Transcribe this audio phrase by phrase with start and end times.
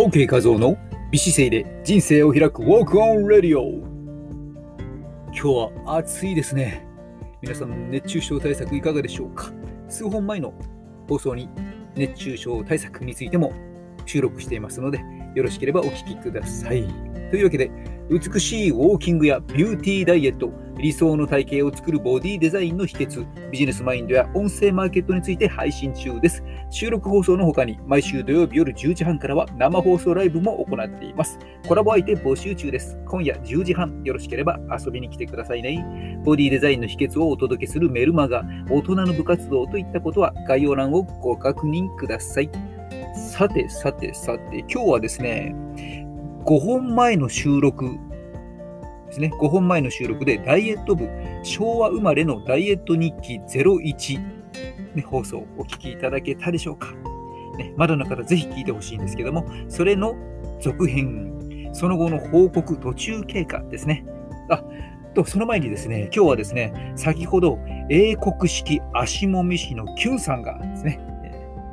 [0.00, 0.78] OK 画像の
[1.10, 3.82] 美姿勢で人生を開く Walk on Radio
[5.32, 6.86] 今日は暑いですね。
[7.42, 9.50] 皆さん熱中症対策いかがでしょうか？
[9.88, 10.54] 数本前の
[11.08, 11.48] 放送に
[11.96, 13.52] 熱中症対策についても
[14.06, 15.00] 収録していますので
[15.34, 16.86] よろしければお聞きください。
[17.32, 17.68] というわけで
[18.10, 26.42] 美しいウォーキングやビューティーダイエット理想の体型を作るボディデザインの秘訣、ビジネスマインドや音声マーケットについて配信中です。
[26.70, 31.38] 収録放送の他に、毎週土曜日夜10時半からは生放送ライブも行っています。
[31.66, 32.96] コラボ相手募集中です。
[33.06, 36.20] 今夜10時半、よろしければ遊びに来てくださいね。
[36.24, 42.50] ボディデザインの秘訣をお届けするメルマガ、大人の部活動といったことは概要欄をご確認ください。
[43.32, 45.56] さてさてさて、今日はですね、
[46.44, 47.98] 5本前の収録
[49.08, 51.08] ですね、5本前の収録でダイエット部、
[51.42, 54.18] 昭和生まれのダイエット日記01、
[54.94, 56.92] ね、放送お聞きいただけたでしょうか。
[57.56, 60.14] ね、まだの方ぜひ聞いてほしいんですけども、それの
[60.60, 64.04] 続編、その後の報告途中経過ですね。
[64.50, 64.62] あ
[65.14, 67.58] と、その前にですね、今日はですね、先ほど
[67.88, 71.00] 英国式足もみ師のキュンさんがですね、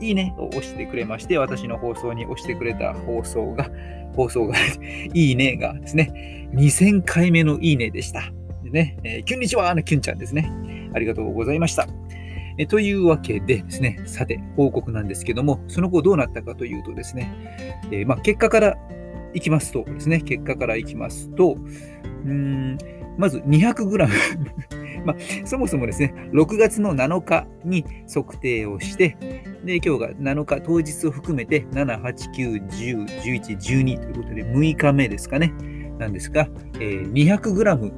[0.00, 3.70] いいねを押してくれまして、私の放送に押してくれた放送が、
[4.20, 4.54] 放送が
[5.14, 8.32] いいねがですね、2000回目のいいねでした。
[8.62, 10.52] でね、えー、キュンにちはのキュンちゃんですね。
[10.94, 11.88] ありがとうございました。
[12.58, 17.32] えというわけでですね、さて、報告なんですけども、その後どうなったかというとですね、
[17.90, 18.76] えー、まあ、結果から
[19.32, 21.56] いきますとですね、結果からいきますと、
[22.24, 22.78] うーん
[23.16, 24.08] まず 200g
[25.06, 29.16] まあ、そもそもですね、6月の7日に測定をして、
[29.64, 35.52] で、今日が7日、当日を含めて、7、8、9、10、11、12ということで、6日目ですかね、
[35.98, 37.92] なんですが、えー、200g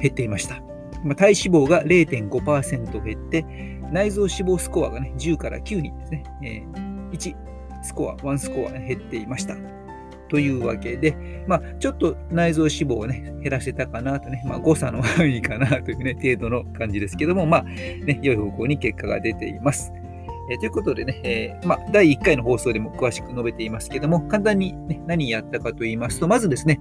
[0.00, 0.60] 減っていました。
[1.04, 3.44] まあ、体脂肪が0.5%減って、
[3.92, 6.62] 内臓脂肪スコアがね、10から9にですね、え、
[7.12, 7.36] 1
[7.82, 9.56] スコア、1スコア減っていました。
[10.28, 19.92] というわけで、まあ、ちょっと内臓脂肪をね、減らせたかなとね、まあ、誤差の範囲かなというね、程度の感じですけども、まあ、ね、良い方向に結果が出ています。
[20.50, 26.80] え、ということでね、え、まあ、第1回の放送でも詳しく述べていますけども、簡単に、ね、何やったかと言いますと、まずですね、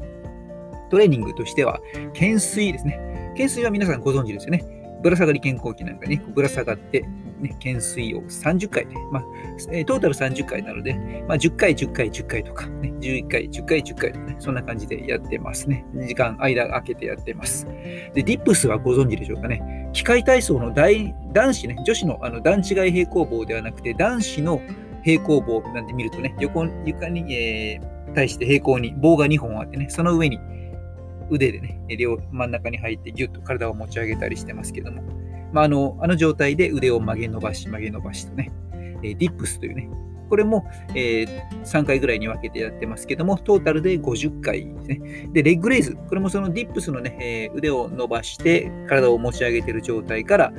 [0.90, 1.80] トレーニングとしては、
[2.14, 3.00] 懸垂ですね。
[3.34, 4.64] 懸垂は皆さんご存知ですよね。
[5.02, 7.06] ぶら下がり健康器なんかに、ね、ぶら下がって、
[7.40, 9.24] ね、懸垂を30回で、まあ、
[9.72, 10.94] えー、トータル30回なので、
[11.28, 15.86] まあ、10回、10回、10回とか、ね、11回、10回、10回とかね、そんな感じでやってますね。
[15.94, 17.66] 時間、間空けてやってます。
[18.14, 19.90] で、ディップスはご存知でしょうかね。
[19.94, 24.62] 機械体操の男子ね、女子のあの段違い平行棒ではなくて、男子の
[25.04, 30.40] 平行棒なんて見るとね、横床に、えー、対して平行に棒が2本あってね、その上に
[31.30, 35.04] 腕でね、両真ん中に入ってギュッと体を持ち上げたりしてますけども、
[35.56, 38.52] まあ、あのあの状態で腕を曲げ伸ばし、曲げ伸ばしとね、
[39.02, 39.90] えディップスというね、
[40.30, 45.30] これも、えー、3回ぐらいに分けてやってますけども、トータルで50回ですね。
[45.32, 45.96] で、レッグレイズ。
[46.10, 50.54] これもそのディップスのね、えー、腕を伸ばして体を持ち上げている状態から、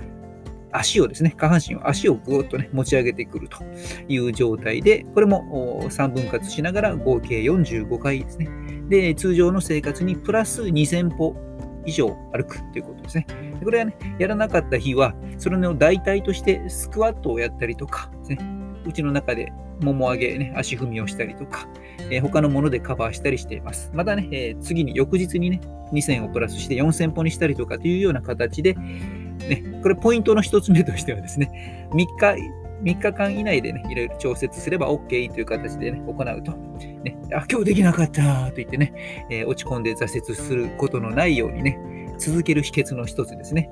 [0.72, 3.62] 足をですね、下半身を足をぐーっとね、持ち上げてくると
[4.08, 8.48] いう状態で、これも3分割しながら合計45回ですね。
[8.88, 11.36] で、通常の生活にプラス2000歩
[11.86, 13.26] 以上歩くということですね。
[13.62, 18.38] これはね、やらなかった日は、それの代替としてスクワットをやったりとかですね、
[18.86, 19.52] うちの中で
[19.82, 21.68] もも上げ、ね、足踏みをしたりとか、
[22.10, 23.90] えー、他のものでカバーしたりしています。
[23.94, 25.60] またね、えー、次に翌日にね、
[25.92, 32.36] 2000をプラスして4000歩にしたりとかというような形で、ね、これポイントの一つ目としてはですね、3日、
[32.82, 36.52] 3日間以内でね、いろいろ調節すれば OK という形でね、行うと。
[36.52, 41.78] ね、あ、今日できなかったと言ってね、えー、落ち込んで挫折することのないようにね、
[42.18, 43.70] 続ける秘訣の一つですね。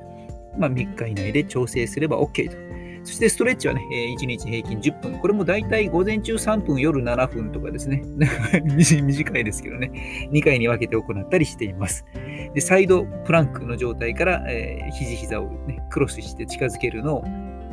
[0.57, 2.85] まあ、3日以内で調整すれば OK と。
[3.05, 3.87] そしてストレッチはね、
[4.19, 5.19] 1日平均10分。
[5.19, 8.03] これもだいたい午前中3分、夜7分とかですね。
[8.65, 9.91] 短いですけどね。
[10.33, 12.07] 2回に分けて行ったりしています。
[12.55, 17.25] で、サイドプランクの状態から、えー、肘膝を、ね、クロスして近づけるのを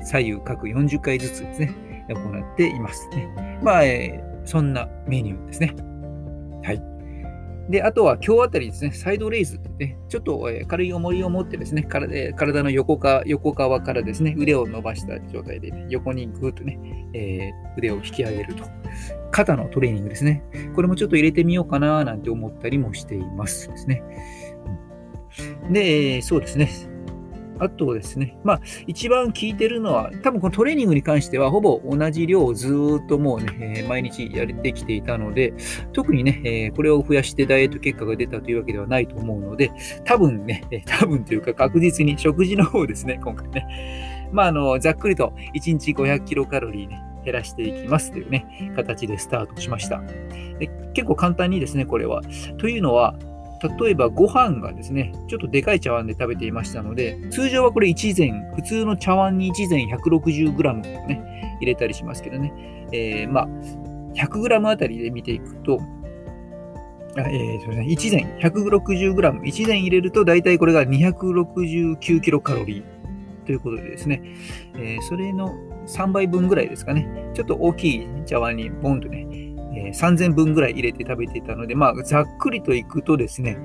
[0.03, 3.59] 左右各40回ずつですね、行っていますね。
[3.63, 5.75] まあ、えー、そんなメニューですね。
[6.63, 6.91] はい。
[7.69, 16.79] で、あとは今日あたりですね、サイドレイズってね、ちょっと軽い重りを持ってですね、体の横か横側からですね、腕を伸ばした状態で、ね、横にぐーっとね、
[17.13, 18.65] えー、腕を引き上げると。
[19.31, 20.43] 肩のトレーニングですね。
[20.75, 24.03] これもちょっと入れてみようかななんて思ったりもしていますですね。
[25.71, 26.69] で、そうですね。
[27.61, 32.73] あとですね、まあ、一番効いてるのは、多分このトレーニングに関しては、ほぼ同じ量をず
[33.03, 35.53] っともうね、毎日やれてきていたので、
[35.93, 39.71] 特にね、え、これを増やしてダイエット結果が出たというわけではないと思うので、
[40.05, 44.29] 多分ね、多分というか確実に食事の方ですね、今回ね。
[44.31, 50.01] まあ、あの、ざっくりと1日500キロカロリーね、減らしていきますというね、形でスタートしました。
[50.57, 52.21] で結構簡単にですね、これは。
[52.57, 53.15] というのは、
[53.61, 62.53] 例えばご飯がですね、ちょっとでかい茶碗で食べていましたので、通常はこれ1膳、普通の茶碗に1膳 160g ね、入れたりしますけどね、
[62.91, 63.47] えー、まあ、
[64.15, 65.79] 100g あたりで見ていくと、
[67.17, 73.01] あえー、それね、1膳 160g、1膳入れると大体これが269キロカロリー。
[73.45, 74.21] ということでですね、
[74.75, 75.53] えー、それの
[75.87, 83.57] 3倍分ぐらいですかね、ちょっと大きい茶碗にボンとね、えー、3000分ぐらい入れて食べていたので、まあ、ざっくりといくとですね、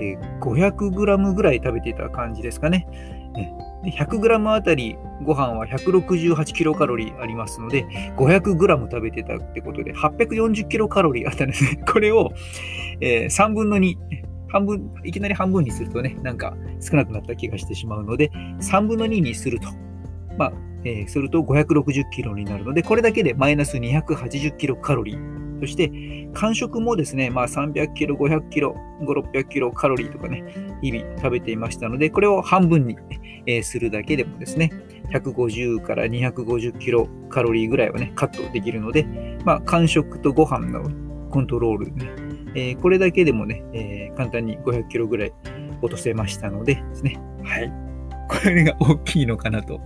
[0.00, 2.86] えー、500g ぐらい食べていた感じですかね。
[3.84, 7.86] 100g あたりご飯は168キロカロリーありますので、
[8.16, 11.82] 500g 食べてたってことで、840キロカロリーあったんですね。
[11.86, 12.32] これを、
[13.00, 13.94] えー、3分の2、
[14.48, 18.30] 半分、いきなり半分にするとね、なんか少なくなった気がしてしまうので、
[18.60, 19.68] 3分の2にすると。
[20.36, 20.52] まあ、
[20.84, 25.46] えー、すると560キロになるので、これだけでマイナス280キロカロリー。
[25.60, 25.90] そして、
[26.34, 30.44] 間食もですね、まあ、300キロ、500キロ、5、600キロカロリーとかね、
[30.82, 32.96] 日々食べていましたので、これを半分に、
[33.46, 34.70] えー、するだけでもですね、
[35.12, 39.04] 150から250キロカロリーぐらいはね、カットできるので、
[39.44, 40.82] まあ、間食とご飯の
[41.30, 42.10] コントロールね、
[42.54, 45.32] えー、これだけでもね、え、簡単に500キロぐらい
[45.80, 47.85] 落とせましたのでですね、はい。
[48.28, 49.80] これが大きいのかなと。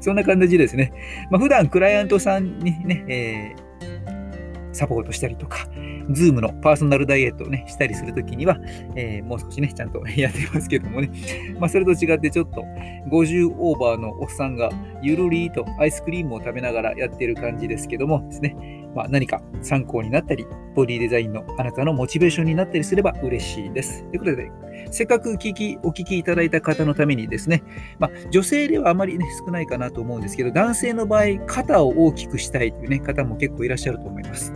[0.00, 0.92] そんな感じですね。
[1.30, 5.66] まあ、普段クライアントさんにね、えー、サポートしたりとか、
[6.10, 8.58] Zoom のパーソナルダイエットをね、したりするときには、
[8.96, 11.10] えー、もう少しね、ちゃんとやってますけどもね。
[11.58, 12.64] まあ、それと違ってちょっと、
[13.10, 14.70] 50オーバーのおっさんが
[15.02, 18.81] ゆるりとアイスクリームを食べながらやってる感じですけどもですね。
[18.94, 24.04] まあ、何か参考になったり、ボディデザインのあなたのモチベーションになったりすれば嬉しいです。
[24.10, 24.50] ということで、
[24.90, 27.62] せっかく聞き、お聞きいただいた方のためにですね、
[27.98, 34.52] まあ、女性ではあまりね、少ないかなと思うんですけど、男性の場合、肩を大きくしたいというね、方も結構いらっしゃると思います。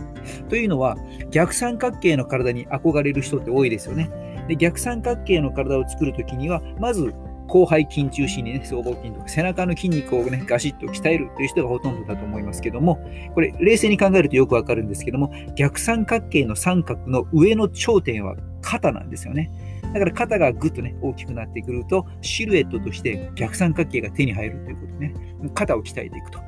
[0.49, 0.97] というのは、
[1.31, 4.09] 逆三角形の体に憧れる人って多いですよね。
[4.47, 7.13] で逆三角形の体を作るときには、まず
[7.47, 12.99] 広背筋中心にね、僧帽筋とか背中の筋肉をね、ガシッと鍛えるという人がほとんどだと思いますけども、
[13.33, 19.51] これ、冷静に考えるとよくわかるんですけども、逆三角形の三角の上の頂点は肩なんですよね。
[19.93, 25.13] だから肩がぐっとね、大きくなってくると、シルエットとして逆三角形が手に入るということね、
[25.53, 26.39] 肩を鍛えていくと。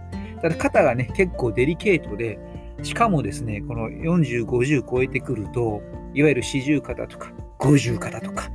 [0.41, 2.39] ただ肩がね、結構デリケートで、
[2.83, 5.81] しかもですね、この40、50超えてくると、
[6.13, 8.49] いわゆる四十肩とか、五十肩とか、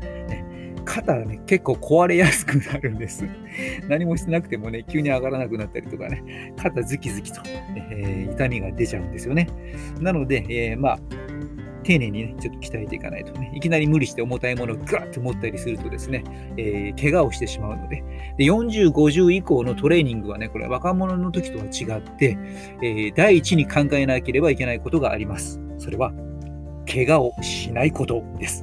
[0.94, 3.24] 肩がね、結構壊れやすくなるんです。
[3.88, 7.40] 何もしてなくてもね、急に上がらなくなったりとかね、肩ズキズキと、
[7.90, 9.48] えー、痛みが出ちゃうんですよね。
[10.00, 10.98] なので、えー、まあ、
[11.82, 16.22] 丁寧にね、ちょっと鍛えていかないとね、いきなり無理して重たいものをガーッと持ったりするとですね、
[16.56, 18.04] えー、怪我をしてしまうので
[18.38, 22.38] で、40、50以降のトレーニングはね、これ若者の時とは違って、
[22.82, 25.60] えー、第一に考えなければいけないことがあります。
[25.78, 26.12] それは、
[26.86, 28.62] 怪我をしないことです。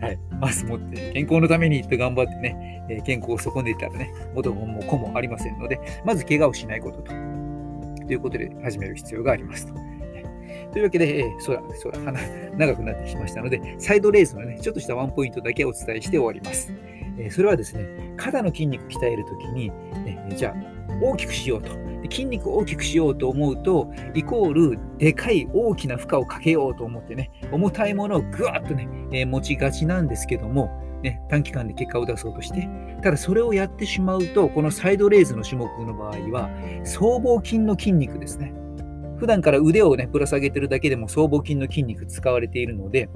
[0.00, 0.18] はい。
[0.40, 7.12] マス持って健康のためにって頑張ってね、え、健康を損ねたらね、元も子もありませんので、まず怪我をしないことと、
[8.06, 9.74] ということで始める必要がありますと。
[10.72, 12.00] というわけで、えー、そうだ、そうだ、
[12.56, 16.72] 長くなってきましたので、サイドレースのね、ちょっとしたワンポイントだけお伝えして終わります。
[17.18, 19.70] えー、それはですね、肩の筋肉鍛えるときに、
[20.06, 21.81] えー、じゃあ、大きくしようと。
[22.10, 30.70] 筋肉を大きくしようと思うと、イコール、でかい大きな負荷をかけようと思ってね、重たいものをぐわっとね、えー、持ちがちなんですけども、
[31.02, 32.68] ね、短期間で結果を出そうとして、
[33.02, 36.50] ただそれをやってしまうと、このサイドレースの種目の場合は、
[36.84, 38.52] 僧帽筋の筋肉ですね。
[39.18, 43.08] 普段から腕をね、ぶら下げてるだけでも僧帽筋の筋肉使われているので、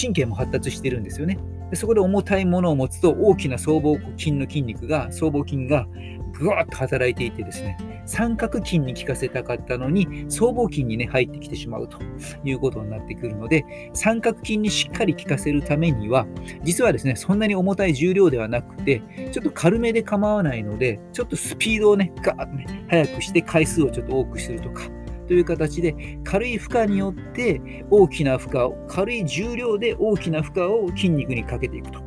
[0.00, 1.38] 神経も発達してるんですよね。
[1.70, 5.86] でそこで重たいものを持つと、大きな僧帽筋の筋肉が、僧帽筋が
[6.32, 11.98] ぐわっと働いていてですね、三角筋に効かせたかったのに、僧帽筋にね、入ってきてしまうと
[12.44, 16.26] いうことになってくるので、三角筋にしっかり効かせるためには、
[16.64, 24.82] 実はですね、そんなに重たい重量ではなくて、ちょっと軽めで構わないので、ちょっとスピードをね、ガーッとね、速くして回数をちょっと多くするとか、
[25.30, 25.94] という形で
[26.24, 32.00] 軽い負荷によって大きな負荷を軽い重量で大きな負荷を筋肉にかけていくと。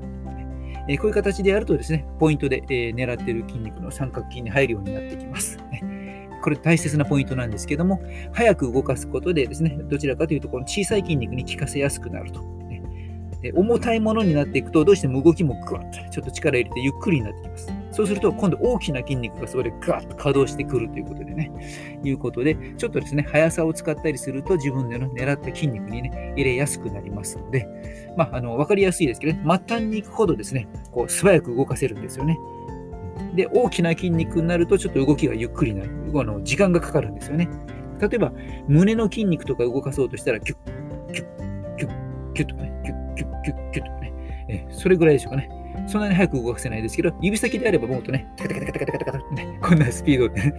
[0.89, 5.57] えこういう形でやるとですね、ポイントで、え狙っている筋肉の三角筋に入るようになってきます。
[6.43, 8.01] これ大切なポイントなんですけども、
[8.33, 12.41] 早く動かすことでですね、どちらかというとこの小さい筋肉に効かせやすくなると。
[13.55, 17.82] 重たいものになっていくと、どうしても動きもグワッとちょっと力入れてゆっくりになってきます。
[17.93, 21.51] そうすると、今度大きな筋肉がそこでガッと稼働してくるということでね、
[22.03, 27.67] いうことで、ちょっとですね、速さを使ったりすると、自分での狙った筋肉にね、入れやすくなりますので、
[28.17, 32.37] まあ、あの、わかりやすいですけどね、末端に行くほどですね、こう、素早く動かせるんですよね。
[33.35, 35.91] で、大きな筋肉になるとちょっと動きがゆっくりになる。
[36.15, 37.49] あの時間がかかるんですよね。
[37.99, 38.31] 例えば、
[38.67, 44.13] 胸の筋肉とか動かそうとしたら、キュッ、キュッ、キュッ、キュッとね、キュッ、キュッ、キュッ、キュッとね、
[44.49, 45.62] えそれぐらいでしょうかね。
[45.87, 50.53] そんなに早く動かせないですけど、指先であればもっとね、タカタカタカタカタカタってね、こんなスピードで、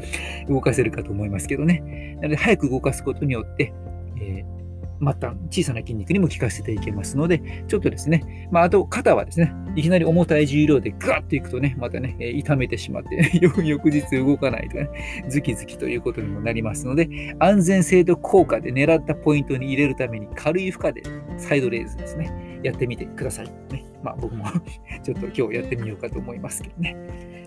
[0.48, 2.16] 動かせるかと思いますけどね。
[2.16, 3.72] なので、早く動かすことによって、
[4.20, 4.54] えー
[5.00, 21.02] 末端、小さな筋肉にも効かせていけますので、ちょっとですね、まあ、あと肩はですね、いきなり重たい重量でガーッといくとね、またね、え痛めてしまって翌日動かないとかね、ズキズキということにもなりますので、安全性と効果で狙ったポイントに入れるために軽い負荷で
[21.38, 22.30] サイドレーズですね、
[22.64, 23.46] やってみてください。
[23.70, 24.44] ね、まあ、僕も
[25.04, 26.96] ちょっと今日やってみようかと思いますけどね。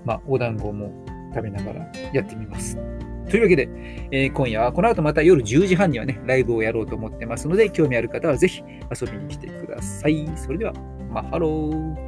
[0.05, 0.93] まあ、お団子も
[1.33, 2.77] 食べながらやってみます。
[3.29, 3.67] というわけで、
[4.11, 10.25] えー、今夜はこの後また夜10時半にはね、ライブをやろうと思ってますので、興味ある方はぜひ遊びに来てください。
[10.35, 10.73] それでは、
[11.09, 12.06] マハロー。